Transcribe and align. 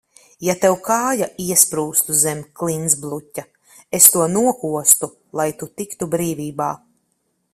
Ja 0.45 0.53
tev 0.61 0.77
kāja 0.85 1.25
iesprūstu 1.43 2.15
zem 2.21 2.41
klintsbluķa, 2.61 3.45
es 3.99 4.09
to 4.15 4.25
nokostu, 4.37 5.11
lai 5.41 5.49
tu 5.61 5.71
tiktu 5.83 6.11
brīvībā. 6.17 6.73